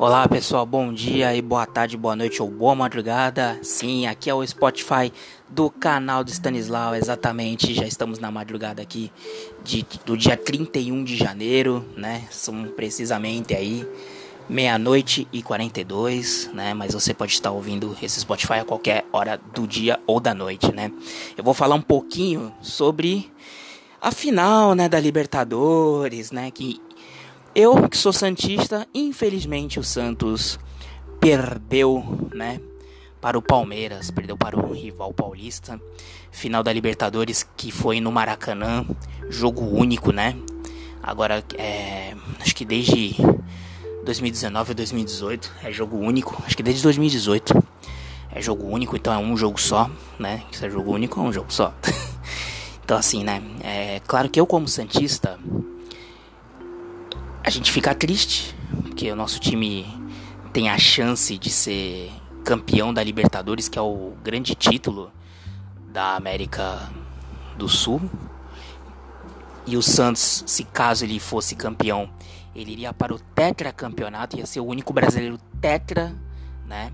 [0.00, 3.58] Olá pessoal, bom dia e boa tarde, boa noite ou boa madrugada.
[3.64, 5.12] Sim, aqui é o Spotify
[5.48, 7.74] do canal do Stanislau, exatamente.
[7.74, 9.10] Já estamos na madrugada aqui
[9.64, 12.28] de, do dia 31 de janeiro, né?
[12.30, 13.84] São precisamente aí
[14.48, 16.72] meia-noite e 42, né?
[16.74, 20.72] Mas você pode estar ouvindo esse Spotify a qualquer hora do dia ou da noite,
[20.72, 20.92] né?
[21.36, 23.32] Eu vou falar um pouquinho sobre
[24.00, 26.80] a final, né, da Libertadores, né, que
[27.54, 30.58] eu, que sou Santista, infelizmente o Santos
[31.20, 32.60] perdeu, né?
[33.20, 35.80] Para o Palmeiras, perdeu para o rival paulista.
[36.30, 38.86] Final da Libertadores que foi no Maracanã,
[39.28, 40.36] jogo único, né?
[41.02, 43.16] Agora, é, acho que desde
[44.04, 46.40] 2019 ou 2018 é jogo único.
[46.46, 47.60] Acho que desde 2018
[48.30, 50.44] é jogo único, então é um jogo só, né?
[50.52, 51.74] Se é jogo único, é um jogo só.
[52.84, 53.42] então, assim, né?
[53.62, 55.38] É claro que eu, como Santista,
[57.48, 59.86] a gente fica triste, porque o nosso time
[60.52, 62.12] tem a chance de ser
[62.44, 65.10] campeão da Libertadores, que é o grande título
[65.90, 66.90] da América
[67.56, 68.02] do Sul.
[69.66, 72.10] E o Santos, se caso ele fosse campeão,
[72.54, 76.14] ele iria para o tetracampeonato, ia ser o único brasileiro tetra,
[76.66, 76.92] né?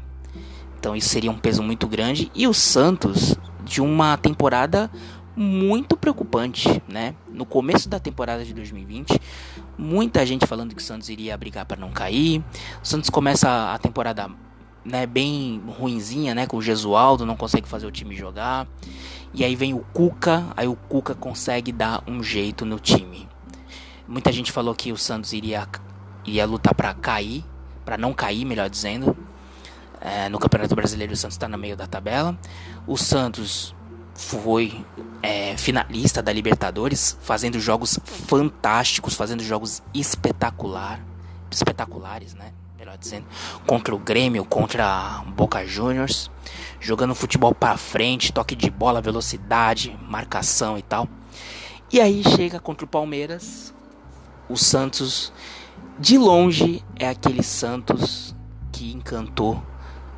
[0.78, 2.30] Então isso seria um peso muito grande.
[2.32, 4.88] E o Santos, de uma temporada
[5.36, 7.16] muito preocupante, né?
[7.28, 9.20] No começo da temporada de 2020,
[9.76, 12.42] muita gente falando que o Santos iria brigar para não cair.
[12.82, 14.30] O Santos começa a temporada,
[14.84, 18.66] né, bem ruinzinha, né, com o Gesualdo, não consegue fazer o time jogar.
[19.32, 23.28] E aí vem o Cuca, aí o Cuca consegue dar um jeito no time.
[24.06, 25.66] Muita gente falou que o Santos iria
[26.24, 27.44] iria lutar para cair,
[27.84, 29.16] para não cair, melhor dizendo.
[30.00, 32.38] É, no Campeonato Brasileiro o Santos está no meio da tabela.
[32.86, 33.74] O Santos
[34.14, 34.84] foi
[35.22, 41.00] é, finalista da Libertadores, fazendo jogos fantásticos, fazendo jogos espetacular,
[41.50, 42.52] espetaculares, né?
[42.78, 43.26] Melhor dizendo,
[43.66, 46.30] contra o Grêmio, contra Boca Juniors,
[46.80, 51.08] jogando futebol para frente, toque de bola, velocidade, marcação e tal.
[51.92, 53.74] E aí chega contra o Palmeiras,
[54.48, 55.32] o Santos,
[55.98, 58.34] de longe é aquele Santos
[58.72, 59.62] que encantou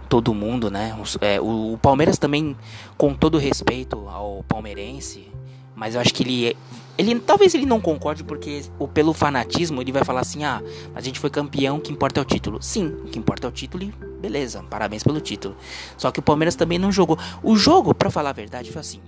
[0.09, 0.97] todo mundo, né?
[1.21, 2.57] É, o, o, Palmeiras também,
[2.97, 5.29] com todo respeito ao palmeirense,
[5.75, 6.57] mas eu acho que ele,
[6.97, 10.63] ele talvez ele não concorde porque o, pelo fanatismo ele vai falar assim, ah,
[10.95, 12.63] a gente foi campeão, o que importa é o título.
[12.63, 15.57] Sim, o que importa é o título e beleza, parabéns pelo título.
[15.97, 17.19] Só que o Palmeiras também não jogou.
[17.43, 19.01] O jogo, para falar a verdade, foi assim.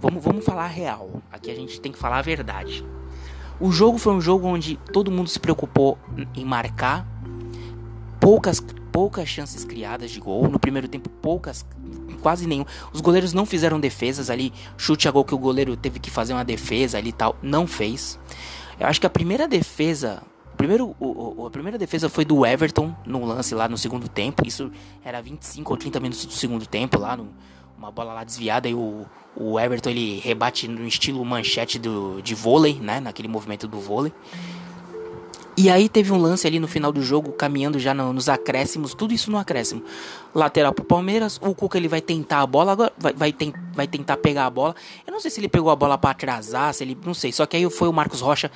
[0.00, 1.22] Vamos, vamos falar a real.
[1.32, 2.84] Aqui a gente tem que falar a verdade.
[3.58, 5.98] O jogo foi um jogo onde todo mundo se preocupou
[6.34, 7.06] em marcar
[8.20, 8.62] poucas
[8.96, 10.48] poucas chances criadas de gol.
[10.48, 11.66] No primeiro tempo, poucas,
[12.22, 12.64] quase nenhum.
[12.94, 14.50] Os goleiros não fizeram defesas ali.
[14.78, 17.36] Chute a gol que o goleiro teve que fazer uma defesa ali e tal.
[17.42, 18.18] Não fez.
[18.80, 20.22] Eu acho que a primeira defesa.
[20.56, 24.46] Primeiro, o, o, a primeira defesa foi do Everton no lance lá no segundo tempo.
[24.46, 24.72] Isso
[25.04, 27.18] era 25 ou 30 minutos do segundo tempo lá.
[27.18, 27.28] No,
[27.76, 29.04] uma bola lá desviada e o,
[29.36, 32.98] o Everton ele rebate no estilo manchete do, de vôlei, né?
[32.98, 34.10] Naquele movimento do vôlei.
[35.58, 38.92] E aí teve um lance ali no final do jogo, caminhando já no, nos acréscimos,
[38.92, 39.82] tudo isso no acréscimo.
[40.34, 43.86] Lateral pro Palmeiras, o Cuca ele vai tentar a bola, agora vai, vai, tem, vai
[43.86, 44.76] tentar pegar a bola.
[45.06, 46.96] Eu não sei se ele pegou a bola para atrasar, se ele.
[47.06, 47.32] Não sei.
[47.32, 48.50] Só que aí foi o Marcos Rocha,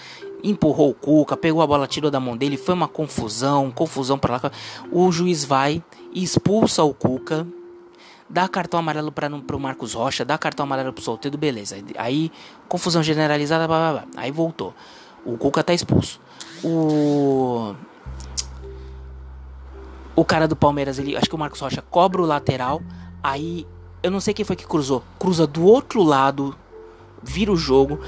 [0.45, 4.35] empurrou o Cuca, pegou a bola, tirou da mão dele, foi uma confusão, confusão para
[4.35, 4.53] lá.
[4.93, 5.83] O juiz vai
[6.15, 7.47] expulsa o Cuca.
[8.29, 11.77] Dá cartão amarelo para pro Marcos Rocha, dá cartão amarelo pro Solteiro, beleza.
[11.97, 12.31] Aí,
[12.69, 14.23] confusão generalizada, blá, blá, blá.
[14.23, 14.75] aí voltou.
[15.25, 16.21] O Cuca tá expulso.
[16.65, 17.75] O.
[20.15, 22.83] O cara do Palmeiras, ele, acho que o Marcos Rocha cobra o lateral.
[23.23, 23.67] Aí,
[24.03, 25.03] eu não sei quem foi que cruzou.
[25.19, 26.55] Cruza do outro lado,
[27.23, 28.01] vira o jogo.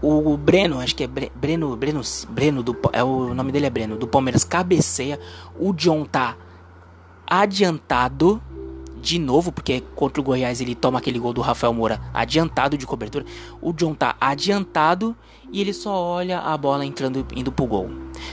[0.00, 3.96] O Breno, acho que é Breno, Breno, Breno do, é o nome dele é Breno,
[3.96, 5.18] do Palmeiras cabeceia.
[5.58, 6.36] O John tá
[7.26, 8.40] adiantado
[9.00, 12.86] de novo, porque contra o Goiás ele toma aquele gol do Rafael Moura adiantado de
[12.86, 13.24] cobertura.
[13.60, 15.16] O John tá adiantado
[15.50, 17.90] e ele só olha a bola entrando indo pro gol.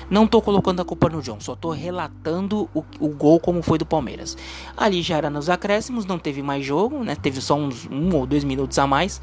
[0.09, 3.77] Não tô colocando a culpa no John, só tô relatando o, o gol como foi
[3.77, 4.37] do Palmeiras.
[4.75, 7.15] Ali já era nos acréscimos, não teve mais jogo, né?
[7.15, 9.21] Teve só uns um ou dois minutos a mais.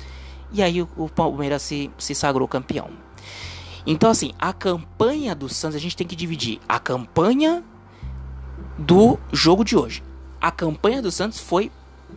[0.52, 2.90] E aí o, o Palmeiras se, se sagrou campeão.
[3.84, 7.64] Então, assim, a campanha do Santos, a gente tem que dividir a campanha
[8.78, 10.02] do jogo de hoje
[10.42, 11.70] a campanha do Santos foi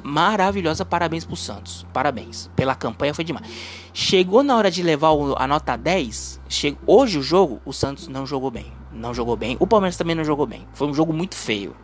[0.03, 0.83] maravilhosa.
[0.83, 1.85] Parabéns pro Santos.
[1.93, 2.49] Parabéns.
[2.55, 3.47] Pela campanha foi demais.
[3.93, 6.41] Chegou na hora de levar a nota 10.
[6.49, 6.75] Che...
[6.87, 8.73] Hoje o jogo, o Santos não jogou bem.
[8.91, 9.55] Não jogou bem.
[9.59, 10.67] O Palmeiras também não jogou bem.
[10.73, 11.75] Foi um jogo muito feio.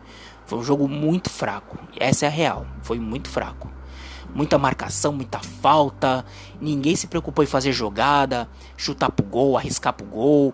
[0.44, 1.78] Foi um jogo muito fraco.
[1.96, 2.66] Essa é a real.
[2.82, 3.70] Foi muito fraco.
[4.34, 6.24] Muita marcação, muita falta.
[6.60, 10.52] Ninguém se preocupou em fazer jogada, chutar pro gol, arriscar pro gol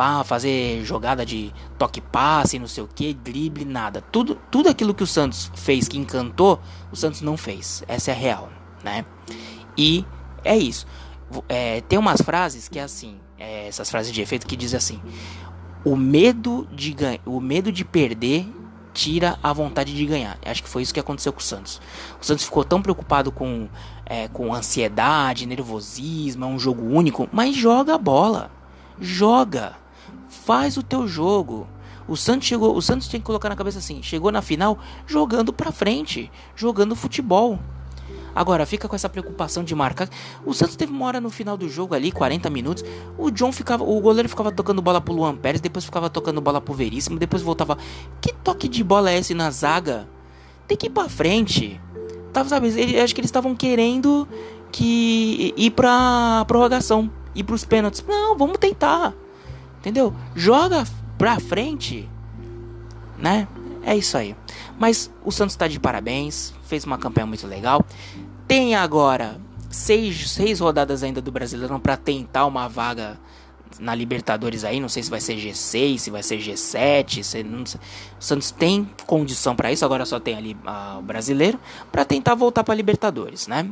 [0.00, 4.00] pá, fazer jogada de toque passe, não sei o que, drible, nada.
[4.00, 6.58] Tudo, tudo aquilo que o Santos fez que encantou,
[6.90, 7.84] o Santos não fez.
[7.86, 8.48] Essa é a real,
[8.82, 9.04] né?
[9.76, 10.06] E
[10.42, 10.86] é isso.
[11.50, 15.02] É, tem umas frases que é assim, é, essas frases de efeito que dizem assim:
[15.84, 18.50] o medo de o medo de perder
[18.94, 20.38] tira a vontade de ganhar.
[20.46, 21.78] Acho que foi isso que aconteceu com o Santos.
[22.18, 23.68] O Santos ficou tão preocupado com,
[24.06, 28.50] é, com ansiedade, nervosismo, é um jogo único, mas joga a bola.
[28.98, 29.78] Joga.
[30.30, 31.66] Faz o teu jogo.
[32.08, 35.52] O Santos chegou, o Santos tem que colocar na cabeça assim, chegou na final jogando
[35.52, 37.58] para frente, jogando futebol.
[38.34, 40.08] Agora, fica com essa preocupação de marcar.
[40.44, 42.84] O Santos teve uma hora no final do jogo ali, 40 minutos.
[43.18, 43.84] O John ficava.
[43.84, 47.42] O goleiro ficava tocando bola pro Luan Pérez, depois ficava tocando bola pro Veríssimo, depois
[47.42, 47.76] voltava.
[48.20, 50.08] Que toque de bola é esse na zaga?
[50.66, 51.80] Tem que ir pra frente.
[52.32, 54.28] Tava, sabe, ele, acho que eles estavam querendo
[54.70, 58.04] que ir pra prorrogação, ir pros pênaltis.
[58.06, 59.12] Não, vamos tentar.
[59.80, 60.14] Entendeu?
[60.34, 60.84] Joga
[61.18, 62.08] pra frente.
[63.18, 63.48] Né?
[63.82, 64.36] É isso aí.
[64.78, 67.84] Mas o Santos está de parabéns, fez uma campanha muito legal.
[68.46, 69.40] Tem agora
[69.70, 73.18] seis, seis rodadas ainda do Brasileirão para tentar uma vaga
[73.78, 74.80] na Libertadores aí.
[74.80, 77.22] Não sei se vai ser G6, se vai ser G7.
[77.22, 77.62] Se não.
[77.62, 77.66] O
[78.18, 79.84] Santos tem condição para isso.
[79.84, 81.58] Agora só tem ali uh, o brasileiro
[81.90, 83.70] para tentar voltar para Libertadores, né?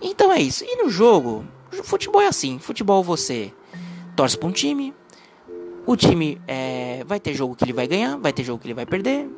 [0.00, 0.64] Então é isso.
[0.64, 1.44] E no jogo,
[1.84, 2.58] futebol é assim.
[2.58, 3.52] Futebol você
[4.16, 4.92] torce para um time.
[5.84, 8.74] O time é, vai ter jogo que ele vai ganhar, vai ter jogo que ele
[8.74, 9.28] vai perder.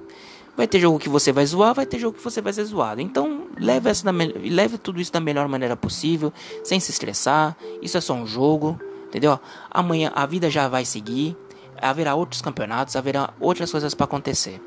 [0.56, 3.00] Vai ter jogo que você vai zoar, vai ter jogo que você vai ser zoado.
[3.00, 6.32] Então, leve, essa leve tudo isso da melhor maneira possível,
[6.62, 7.56] sem se estressar.
[7.82, 9.38] Isso é só um jogo, entendeu?
[9.70, 11.36] Amanhã a vida já vai seguir.
[11.82, 14.60] Haverá outros campeonatos, haverá outras coisas para acontecer.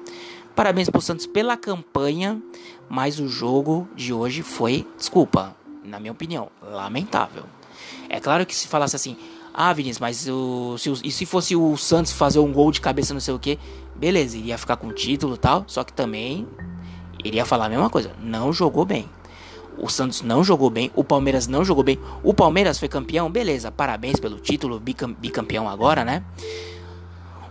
[0.53, 2.41] Parabéns pro Santos pela campanha,
[2.89, 7.43] mas o jogo de hoje foi, desculpa, na minha opinião, lamentável.
[8.09, 9.15] É claro que se falasse assim,
[9.53, 13.13] ah, Vinícius, mas o, se, e se fosse o Santos fazer um gol de cabeça,
[13.13, 13.57] não sei o que,
[13.95, 15.63] beleza, iria ficar com o título e tal.
[15.67, 16.47] Só que também
[17.23, 18.11] iria falar a mesma coisa.
[18.21, 19.09] Não jogou bem.
[19.77, 21.99] O Santos não jogou bem, o Palmeiras não jogou bem.
[22.23, 26.23] O Palmeiras foi campeão, beleza, parabéns pelo título, bicampeão agora, né?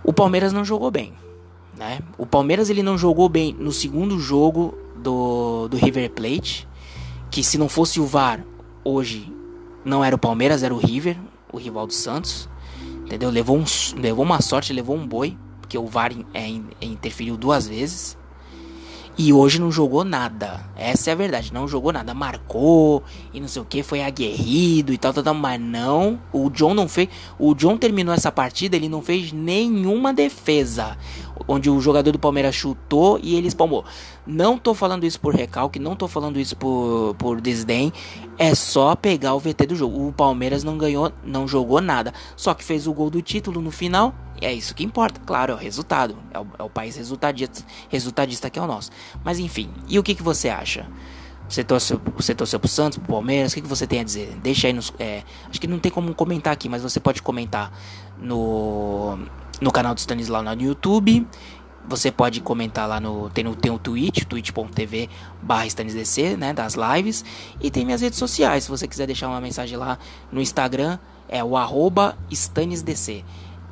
[0.02, 1.12] O Palmeiras não jogou bem,
[1.76, 2.00] né?
[2.18, 6.66] O Palmeiras ele não jogou bem no segundo jogo do, do River Plate,
[7.30, 8.44] que se não fosse o VAR
[8.82, 9.32] hoje
[9.84, 11.16] não era o Palmeiras, era o River
[11.52, 12.48] o rival do Santos.
[13.04, 13.30] Entendeu?
[13.30, 13.64] Levou, um,
[13.96, 16.48] levou uma sorte, levou um boi, porque o VAR é,
[16.80, 18.16] interferiu duas vezes.
[19.18, 20.60] E hoje não jogou nada.
[20.76, 21.52] Essa é a verdade.
[21.52, 22.12] Não jogou nada.
[22.12, 23.02] Marcou
[23.32, 23.82] e não sei o que.
[23.82, 25.32] Foi aguerrido e tal, tal, tal.
[25.32, 26.20] Mas não.
[26.30, 27.08] O John não fez.
[27.38, 28.76] O John terminou essa partida.
[28.76, 30.98] Ele não fez nenhuma defesa.
[31.46, 33.84] Onde o jogador do Palmeiras chutou e ele espalmou.
[34.26, 35.78] Não tô falando isso por recalque.
[35.78, 37.92] Não tô falando isso por, por desdém.
[38.38, 40.08] É só pegar o VT do jogo.
[40.08, 41.12] O Palmeiras não ganhou.
[41.24, 42.12] Não jogou nada.
[42.36, 44.14] Só que fez o gol do título no final.
[44.40, 46.16] E é isso que importa, claro, é o resultado.
[46.30, 48.90] É o, é o país resultadista, resultadista que é o nosso.
[49.24, 50.86] Mas enfim, e o que, que você acha?
[51.48, 53.52] Você torceu, você torceu pro Santos, pro Palmeiras?
[53.52, 54.36] O que, que você tem a dizer?
[54.42, 54.92] Deixa aí nos.
[54.98, 57.72] É, acho que não tem como comentar aqui, mas você pode comentar
[58.18, 59.16] no,
[59.60, 61.26] no canal do Stanislau no YouTube.
[61.88, 63.30] Você pode comentar lá no.
[63.30, 65.08] Tem, no, tem o Twitch, twitch.tv
[65.40, 65.66] barra
[66.36, 66.52] né?
[66.52, 67.24] Das lives.
[67.60, 68.64] E tem minhas redes sociais.
[68.64, 69.96] Se você quiser deixar uma mensagem lá
[70.32, 70.98] no Instagram,
[71.28, 73.24] é o arroba StanisDC.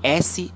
[0.02, 0.48] S-T-A-N-I-S,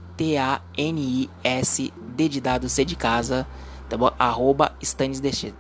[2.14, 3.46] D de dado, C de casa,
[3.88, 4.12] tá bom?
[4.18, 5.54] Arroba StanisDC.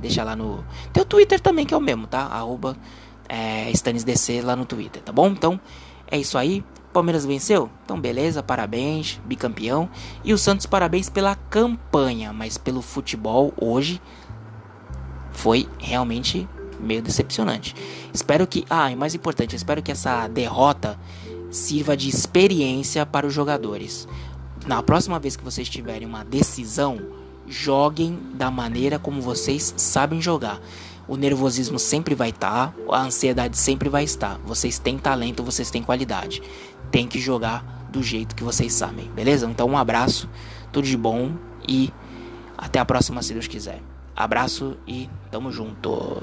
[0.00, 0.64] Deixa lá no.
[0.92, 2.20] Tem o Twitter também, que é o mesmo, tá?
[2.26, 2.76] Arroba
[3.28, 5.28] é, StanisDC lá no Twitter, tá bom?
[5.28, 5.58] Então,
[6.10, 6.62] é isso aí.
[6.92, 7.70] Palmeiras venceu?
[7.84, 9.88] Então, beleza, parabéns, bicampeão.
[10.24, 14.00] E o Santos, parabéns pela campanha, mas pelo futebol hoje
[15.30, 16.48] foi realmente
[16.80, 17.74] meio decepcionante.
[18.12, 18.64] Espero que.
[18.68, 20.98] Ah, e mais importante, espero que essa derrota
[21.50, 24.08] sirva de experiência para os jogadores.
[24.66, 27.00] Na próxima vez que vocês tiverem uma decisão,
[27.46, 30.60] joguem da maneira como vocês sabem jogar.
[31.10, 34.38] O nervosismo sempre vai estar, tá, a ansiedade sempre vai estar.
[34.44, 36.40] Vocês têm talento, vocês têm qualidade.
[36.88, 39.44] Tem que jogar do jeito que vocês sabem, beleza?
[39.50, 40.30] Então um abraço,
[40.70, 41.32] tudo de bom
[41.66, 41.92] e
[42.56, 43.82] até a próxima se Deus quiser.
[44.14, 46.22] Abraço e tamo junto.